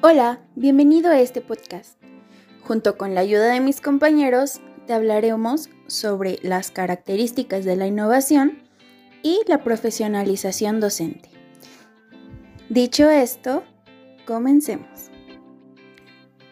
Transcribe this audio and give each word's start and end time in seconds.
Hola, 0.00 0.40
bienvenido 0.54 1.10
a 1.10 1.20
este 1.20 1.40
podcast. 1.40 2.00
Junto 2.62 2.96
con 2.96 3.14
la 3.14 3.20
ayuda 3.20 3.52
de 3.52 3.60
mis 3.60 3.80
compañeros, 3.80 4.60
te 4.86 4.94
hablaremos 4.94 5.68
sobre 5.86 6.38
las 6.42 6.70
características 6.70 7.64
de 7.64 7.76
la 7.76 7.86
innovación 7.86 8.62
y 9.22 9.40
la 9.46 9.62
profesionalización 9.62 10.80
docente. 10.80 11.30
Dicho 12.68 13.10
esto, 13.10 13.64
comencemos. 14.26 15.10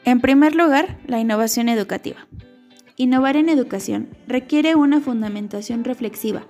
En 0.05 0.21
primer 0.21 0.55
lugar, 0.55 0.99
la 1.07 1.19
innovación 1.19 1.69
educativa. 1.69 2.27
Innovar 2.99 3.37
en 3.37 3.51
educación 3.51 4.09
requiere 4.27 4.75
una 4.75 5.03
fundamentación 5.03 5.85
reflexiva, 5.85 6.47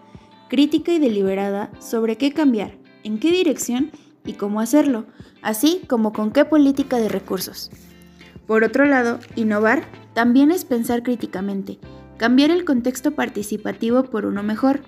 crítica 0.49 0.93
y 0.93 1.01
deliberada 1.01 1.73
sobre 1.81 2.17
qué 2.17 2.33
cambiar, 2.33 2.79
en 3.03 3.19
qué 3.19 3.33
dirección 3.33 3.91
y 4.25 4.35
cómo 4.35 4.61
hacerlo, 4.61 5.07
así 5.43 5.83
como 5.89 6.13
con 6.13 6.31
qué 6.31 6.45
política 6.45 6.99
de 6.99 7.09
recursos. 7.09 7.73
Por 8.47 8.63
otro 8.63 8.85
lado, 8.85 9.19
innovar 9.35 9.83
también 10.15 10.53
es 10.53 10.65
pensar 10.65 11.03
críticamente, 11.03 11.81
cambiar 12.17 12.53
el 12.53 12.65
contexto 12.65 13.11
participativo 13.11 14.05
por 14.05 14.25
uno 14.25 14.45
mejor, 14.45 14.83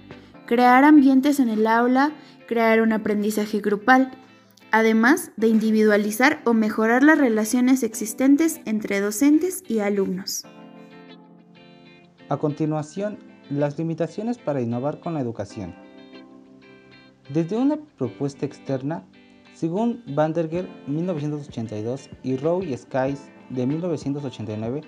crear 0.46 0.84
ambientes 0.84 1.40
en 1.40 1.48
el 1.48 1.66
aula, 1.66 2.12
crear 2.46 2.80
un 2.82 2.92
aprendizaje 2.92 3.58
grupal, 3.58 4.12
además 4.70 5.32
de 5.36 5.48
individualizar 5.48 6.40
o 6.44 6.54
mejorar 6.54 7.02
las 7.02 7.18
relaciones 7.18 7.82
existentes 7.82 8.60
entre 8.64 9.00
docentes 9.00 9.64
y 9.66 9.80
alumnos. 9.80 10.44
A 12.30 12.36
continuación, 12.36 13.18
las 13.48 13.78
limitaciones 13.78 14.36
para 14.36 14.60
innovar 14.60 15.00
con 15.00 15.14
la 15.14 15.20
educación. 15.20 15.74
Desde 17.32 17.56
una 17.56 17.78
propuesta 17.96 18.44
externa, 18.44 19.02
según 19.54 20.02
Vanderger 20.08 20.68
1982 20.88 22.10
y 22.22 22.36
Rowe 22.36 22.66
y 22.66 22.76
Skies 22.76 23.30
de 23.48 23.66
1989, 23.66 24.82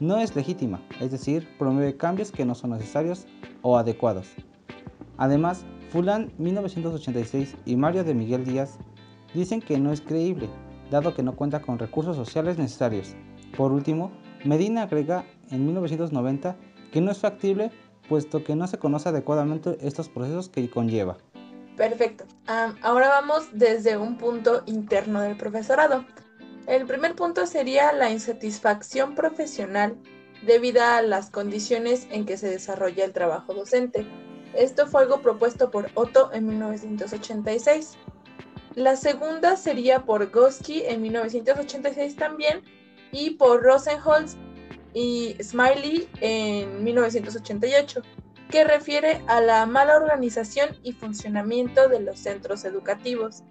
no 0.00 0.16
es 0.16 0.34
legítima, 0.34 0.80
es 0.98 1.10
decir, 1.10 1.46
promueve 1.58 1.98
cambios 1.98 2.32
que 2.32 2.46
no 2.46 2.54
son 2.54 2.70
necesarios 2.70 3.26
o 3.60 3.76
adecuados. 3.76 4.28
Además, 5.18 5.66
Fulan 5.90 6.32
1986 6.38 7.56
y 7.66 7.76
Mario 7.76 8.04
de 8.04 8.14
Miguel 8.14 8.46
Díaz 8.46 8.78
dicen 9.34 9.60
que 9.60 9.78
no 9.78 9.92
es 9.92 10.00
creíble, 10.00 10.48
dado 10.90 11.14
que 11.14 11.22
no 11.22 11.36
cuenta 11.36 11.60
con 11.60 11.78
recursos 11.78 12.16
sociales 12.16 12.56
necesarios. 12.56 13.14
Por 13.54 13.70
último, 13.70 14.12
Medina 14.46 14.84
agrega 14.84 15.26
en 15.50 15.66
1990 15.66 16.56
que 16.96 17.02
no 17.02 17.10
es 17.10 17.18
factible 17.18 17.70
puesto 18.08 18.42
que 18.42 18.56
no 18.56 18.66
se 18.66 18.78
conoce 18.78 19.10
adecuadamente 19.10 19.76
estos 19.82 20.08
procesos 20.08 20.48
que 20.48 20.70
conlleva. 20.70 21.18
Perfecto. 21.76 22.24
ahora 22.46 23.08
vamos 23.08 23.48
desde 23.52 23.98
un 23.98 24.16
punto 24.16 24.62
interno 24.64 25.20
del 25.20 25.36
profesorado. 25.36 26.06
El 26.66 26.86
primer 26.86 27.14
punto 27.14 27.46
sería 27.46 27.92
la 27.92 28.10
insatisfacción 28.10 29.14
profesional 29.14 29.98
debido 30.46 30.82
a 30.82 31.02
las 31.02 31.28
condiciones 31.28 32.08
en 32.10 32.24
que 32.24 32.38
se 32.38 32.48
desarrolla 32.48 33.04
el 33.04 33.12
trabajo 33.12 33.52
docente. 33.52 34.06
Esto 34.54 34.86
fue 34.86 35.02
algo 35.02 35.20
propuesto 35.20 35.70
por 35.70 35.90
Otto 35.96 36.32
en 36.32 36.46
1986. 36.46 37.98
La 38.74 38.96
segunda 38.96 39.56
sería 39.56 40.06
por 40.06 40.30
Gosky 40.30 40.80
en 40.86 41.02
1986 41.02 42.16
también 42.16 42.62
y 43.12 43.32
por 43.32 43.62
Rosenholz 43.62 44.38
y 44.98 45.36
Smiley 45.42 46.08
en 46.22 46.82
1988 46.82 48.00
que 48.50 48.64
refiere 48.64 49.20
a 49.26 49.42
la 49.42 49.66
mala 49.66 49.94
organización 49.94 50.70
y 50.82 50.92
funcionamiento 50.92 51.90
de 51.90 52.00
los 52.00 52.18
centros 52.18 52.64
educativos. 52.64 53.42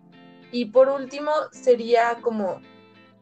Y 0.52 0.66
por 0.66 0.90
último, 0.90 1.30
sería 1.52 2.18
como 2.22 2.62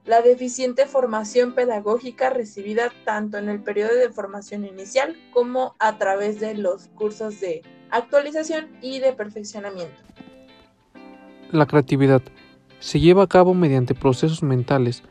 la 0.06 0.22
deficiente 0.22 0.86
formación 0.86 1.54
pedagógica 1.54 2.30
recibida 2.30 2.94
tanto 3.04 3.38
en 3.38 3.50
el 3.50 3.62
periodo 3.62 3.94
de 3.94 4.10
formación 4.10 4.64
inicial 4.64 5.18
como 5.34 5.76
a 5.80 5.98
través 5.98 6.40
de 6.40 6.56
los 6.56 6.88
cursos 6.96 7.42
de 7.42 7.62
actualización 7.92 8.70
y 8.82 9.00
de 9.00 9.12
perfeccionamiento. 9.12 10.02
La 11.52 11.66
creatividad 11.66 12.22
se 12.80 13.02
lleva 13.02 13.24
a 13.24 13.28
cabo 13.28 13.54
mediante 13.54 13.94
procesos 13.94 14.44
mentales. 14.44 15.04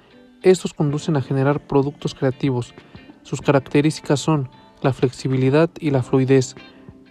Estos 0.43 0.73
conducen 0.73 1.17
a 1.17 1.23
generar 1.23 1.61
productos 1.61 2.15
creativos. 2.15 2.75
Sus 3.23 3.41
características 3.41 4.21
son 4.21 4.49
la 4.83 4.93
flexibilidad 4.93 5.71
y 5.79 5.91
la 5.91 6.03
fluidez. 6.03 6.55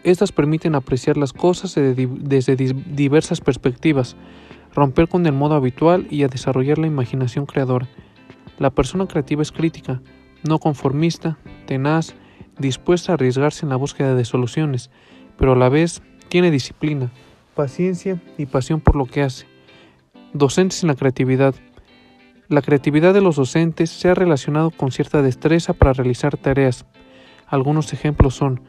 Estas 0.04 0.32
permiten 0.32 0.76
apreciar 0.76 1.18
las 1.18 1.34
cosas 1.34 1.76
desde 1.76 2.56
diversas 2.56 3.40
perspectivas, 3.40 4.16
romper 4.74 5.08
con 5.08 5.26
el 5.26 5.34
modo 5.34 5.56
habitual 5.56 6.08
y 6.10 6.24
a 6.24 6.28
desarrollar 6.28 6.78
la 6.78 6.88
imaginación 6.88 7.46
creadora. 7.46 7.88
La 8.58 8.72
persona 8.72 9.08
creativa 9.08 9.42
es 9.42 9.52
crítica, 9.52 10.02
no 10.44 10.60
conformista, 10.60 11.38
tenaz, 11.66 12.16
dispuesta 12.58 13.12
a 13.12 13.16
arriesgarse 13.16 13.66
en 13.66 13.70
la 13.70 13.76
búsqueda 13.76 14.16
de 14.16 14.26
soluciones, 14.26 14.90
pero 15.38 15.54
a 15.54 15.56
la 15.56 15.70
vez 15.70 16.02
tiene 16.30 16.52
disciplina, 16.52 17.12
paciencia 17.56 18.22
y 18.38 18.46
pasión 18.46 18.82
por 18.82 18.96
lo 18.96 19.06
que 19.06 19.22
hace. 19.22 19.46
Docentes 20.34 20.84
en 20.84 20.88
la 20.88 20.96
creatividad. 20.96 21.56
La 22.52 22.62
creatividad 22.62 23.14
de 23.14 23.22
los 23.22 23.38
docentes 23.38 23.90
se 23.90 24.10
ha 24.10 24.14
relacionado 24.14 24.72
con 24.72 24.92
cierta 24.92 25.22
destreza 25.22 25.72
para 25.72 25.94
realizar 25.94 26.36
tareas, 26.36 26.86
algunos 27.48 27.94
ejemplos 27.94 28.36
son 28.36 28.60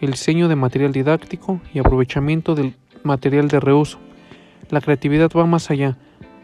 el 0.00 0.12
diseño 0.12 0.46
de 0.46 0.54
material 0.54 0.92
didáctico 0.92 1.60
y 1.74 1.80
aprovechamiento 1.80 2.54
del 2.54 2.76
material 3.02 3.48
de 3.48 3.58
reuso. 3.58 3.98
La 4.70 4.80
creatividad 4.80 5.28
va 5.36 5.44
más 5.44 5.72
allá. 5.72 5.98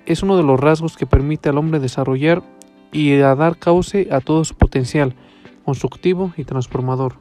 Es 0.07 0.25
uno 0.25 0.37
de 0.37 0.43
los 0.43 0.59
rasgos 0.59 0.97
que 0.97 1.07
permite 1.07 1.49
al 1.49 1.59
hombre 1.59 1.79
desarrollar 1.79 2.43
y 2.91 3.17
dar 3.17 3.59
cauce 3.59 4.09
a 4.11 4.21
todo 4.21 4.45
su 4.45 4.57
potencial 4.57 5.15
constructivo 5.65 6.33
y 6.37 6.43
transformador. 6.43 7.15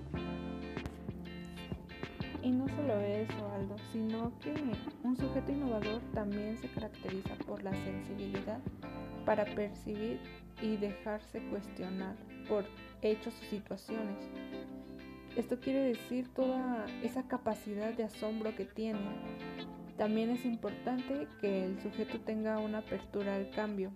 Y 2.41 2.49
no 2.49 2.67
solo 2.69 2.99
eso, 3.01 3.51
Aldo, 3.55 3.75
sino 3.93 4.31
que 4.41 4.55
un 5.03 5.15
sujeto 5.15 5.51
innovador 5.51 6.01
también 6.15 6.57
se 6.57 6.67
caracteriza 6.67 7.35
por 7.45 7.61
la 7.61 7.73
sensibilidad 7.73 8.59
para 9.27 9.43
percibir 9.43 10.21
y 10.61 10.77
dejarse 10.77 11.41
cuestionar 11.49 12.15
por 12.47 12.63
hechos 13.01 13.33
o 13.41 13.45
situaciones. 13.49 14.31
Esto 15.35 15.59
quiere 15.59 15.79
decir 15.79 16.33
toda 16.33 16.85
esa 17.03 17.27
capacidad 17.27 17.93
de 17.93 18.05
asombro 18.05 18.55
que 18.55 18.63
tiene. 18.63 19.01
También 19.97 20.29
es 20.29 20.45
importante 20.45 21.27
que 21.41 21.65
el 21.65 21.77
sujeto 21.81 22.21
tenga 22.21 22.57
una 22.59 22.77
apertura 22.77 23.35
al 23.35 23.49
cambio, 23.49 23.91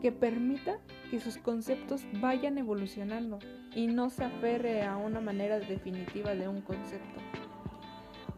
que 0.00 0.10
permita 0.10 0.80
que 1.08 1.20
sus 1.20 1.38
conceptos 1.38 2.04
vayan 2.20 2.58
evolucionando 2.58 3.38
y 3.76 3.86
no 3.86 4.10
se 4.10 4.24
aferre 4.24 4.82
a 4.82 4.96
una 4.96 5.20
manera 5.20 5.60
definitiva 5.60 6.34
de 6.34 6.48
un 6.48 6.62
concepto. 6.62 7.20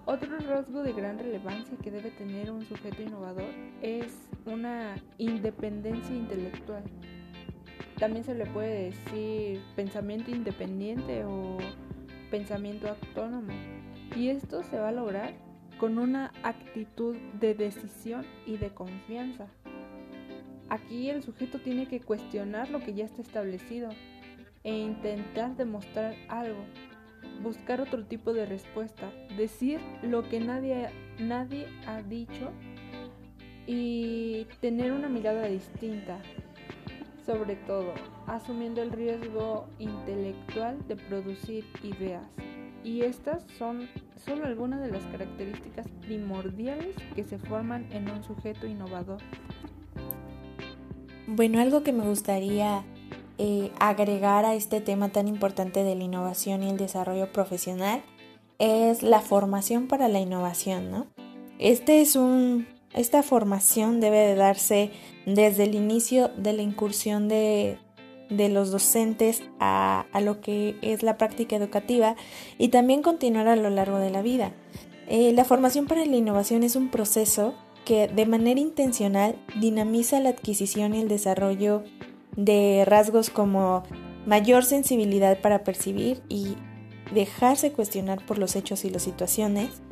Otro 0.05 0.37
rasgo 0.39 0.83
de 0.83 0.93
gran 0.93 1.19
relevancia 1.19 1.79
que 1.83 1.91
debe 1.91 2.11
tener 2.11 2.51
un 2.51 2.63
sujeto 2.67 3.01
innovador 3.01 3.49
es 3.81 4.29
una 4.47 4.97
independencia 5.19 6.15
intelectual 6.15 6.84
también 7.99 8.25
se 8.25 8.34
le 8.34 8.47
puede 8.47 8.91
decir 8.91 9.60
pensamiento 9.77 10.31
independiente 10.31 11.25
o 11.25 11.59
pensamiento 12.31 12.88
autónomo. 12.88 13.53
Y 14.16 14.28
esto 14.28 14.62
se 14.65 14.78
va 14.78 14.88
a 14.88 14.93
lograr 14.93 15.34
con 15.78 15.99
una 15.99 16.32
actitud 16.43 17.16
de 17.41 17.55
decisión 17.55 18.25
y 18.47 18.56
de 18.56 18.71
confianza. 18.71 19.47
Aquí 20.69 21.11
el 21.11 21.22
sujeto 21.22 21.61
tiene 21.61 21.87
que 21.87 22.00
cuestionar 22.00 22.71
lo 22.71 22.81
que 22.81 22.94
ya 22.94 23.05
está 23.05 23.22
establecido 23.22 23.91
e 24.65 24.76
intentar 24.76 25.56
demostrar 25.56 26.15
algo, 26.28 26.65
buscar 27.43 27.81
otro 27.81 28.05
tipo 28.06 28.32
de 28.32 28.47
respuesta, 28.47 29.12
decir 29.37 29.79
lo 30.02 30.29
que 30.29 30.40
nadie, 30.40 30.88
nadie 31.19 31.69
ha 31.87 32.02
dicho 32.02 32.50
y 33.66 34.46
tener 34.61 34.93
una 34.93 35.08
mirada 35.08 35.46
distinta, 35.46 36.19
sobre 37.25 37.56
todo 37.56 37.94
asumiendo 38.26 38.82
el 38.82 38.90
riesgo 38.90 39.66
intelectual 39.78 40.87
de 40.88 40.96
producir 40.96 41.64
ideas. 41.82 42.26
Y 42.82 43.02
estas 43.02 43.43
son 43.58 43.88
solo 44.25 44.44
algunas 44.44 44.81
de 44.81 44.90
las 44.90 45.02
características 45.05 45.88
primordiales 46.02 46.94
que 47.14 47.25
se 47.25 47.38
forman 47.38 47.90
en 47.93 48.11
un 48.11 48.22
sujeto 48.22 48.66
innovador. 48.66 49.20
Bueno, 51.26 51.61
algo 51.61 51.82
que 51.82 51.94
me 51.94 52.05
gustaría 52.06 52.84
eh, 53.38 53.72
agregar 53.81 54.44
a 54.44 54.55
este 54.55 54.82
tema 54.82 55.08
tan 55.08 55.28
importante 55.28 55.82
de 55.82 55.94
la 55.94 56.05
innovación 56.05 56.62
y 56.62 56.69
el 56.69 56.76
desarrollo 56.76 57.32
profesional 57.32 58.02
es 58.58 59.02
la 59.02 59.20
formación 59.20 59.88
para 59.88 60.08
la 60.08 60.20
innovación, 60.20 60.90
¿no? 60.90 61.06
Este 61.58 62.00
es 62.00 62.16
un, 62.16 62.66
esta 62.94 63.23
formación 63.23 64.00
debe 64.00 64.19
de 64.19 64.35
darse 64.35 64.91
desde 65.26 65.64
el 65.64 65.75
inicio 65.75 66.29
de 66.37 66.52
la 66.52 66.62
incursión 66.62 67.29
de, 67.29 67.79
de 68.31 68.49
los 68.49 68.70
docentes 68.70 69.43
a, 69.61 70.06
lo 70.23 70.41
que 70.41 70.76
es 70.82 71.02
la 71.02 71.19
práctica 71.19 71.56
educativa 71.56 72.17
y 72.58 72.69
también 72.69 73.02
continuar 73.02 73.49
a 73.49 73.56
lo 73.56 73.70
largo 73.70 73.99
de 73.99 74.11
la 74.11 74.23
vida. 74.23 74.52
Eh, 75.06 75.32
la 75.32 75.44
formación 75.44 75.87
para 75.87 76.05
la 76.05 76.17
innovación 76.17 76.62
es 76.62 76.76
un 76.76 76.88
proceso 76.88 77.55
que 77.85 78.08
de 78.08 78.26
manera 78.26 78.61
intencional 78.61 79.37
dinamiza 79.61 80.20
la 80.20 80.31
adquisición 80.31 80.94
y 80.94 81.00
el 81.00 81.08
desarrollo 81.08 81.82
de 82.37 82.85
rasgos 82.87 83.29
como 83.29 83.82
mayor 84.26 84.64
sensibilidad 84.64 85.40
para 85.40 85.64
percibir 85.64 86.23
y 86.29 86.56
dejarse 87.12 87.73
cuestionar 87.73 88.25
por 88.25 88.38
los 88.38 88.56
hechos 88.56 88.87
y 88.87 88.90
las 88.90 89.02
situaciones, 89.02 89.82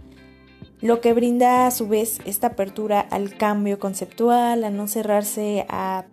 lo 0.83 1.01
que 1.01 1.15
brinda 1.15 1.67
a 1.67 1.71
su 1.71 1.89
vez 1.89 2.19
esta 2.27 2.49
apertura 2.49 3.01
al 3.01 3.37
cambio 3.37 3.79
conceptual, 3.79 4.65
a 4.65 4.71
no 4.71 4.89
cerrarse 4.89 5.65
a, 5.69 6.05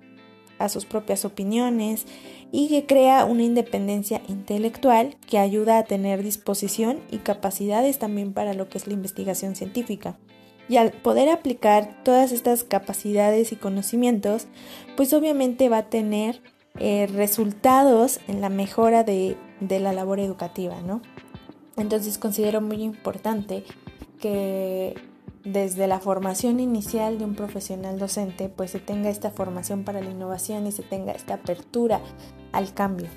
sus 0.68 0.86
propias 0.86 1.24
opiniones 1.24 2.06
y 2.52 2.68
que 2.68 2.86
crea 2.86 3.24
una 3.24 3.44
independencia 3.44 4.22
intelectual 4.28 5.16
que 5.26 5.40
ayuda 5.40 5.78
a 5.78 5.86
tener 5.86 6.22
disposición 6.22 7.00
y 7.10 7.20
capacidades 7.20 7.98
también 7.98 8.34
para 8.34 8.54
lo 8.54 8.68
que 8.68 8.78
es 8.78 8.86
la 8.86 8.94
investigación 8.94 9.56
científica. 9.56 10.18
Y 10.68 10.76
al 10.76 10.92
poder 10.92 11.30
aplicar 11.30 12.04
todas 12.04 12.34
estas 12.34 12.66
capacidades 12.66 13.54
y 13.54 13.56
conocimientos, 13.56 14.48
pues 14.98 15.14
obviamente 15.14 15.70
va 15.70 15.78
a 15.78 15.90
tener 15.90 16.42
eh, 16.78 17.08
resultados 17.08 18.20
en 18.28 18.42
la 18.42 18.50
mejora 18.50 19.06
de, 19.06 19.38
de 19.62 19.80
la 19.80 19.94
labor 19.94 20.20
educativa, 20.20 20.82
¿no? 20.82 21.02
Entonces 21.78 22.18
considero 22.18 22.60
muy 22.60 22.84
importante 22.84 23.64
que 24.20 24.96
desde 25.44 25.88
la 25.88 26.00
formación 26.00 26.60
inicial 26.60 27.18
de 27.18 27.26
un 27.26 27.36
profesional 27.36 27.98
docente, 27.98 28.50
pues 28.50 28.72
se 28.72 28.80
tenga 28.80 29.10
esta 29.10 29.32
formación 29.32 29.84
para 29.84 30.02
la 30.02 30.10
innovación 30.10 30.68
y 30.68 30.72
se 30.72 30.84
tenga 30.84 31.14
esta 31.14 31.36
apertura 31.36 32.02
al 32.52 32.74
cambio. 32.74 33.10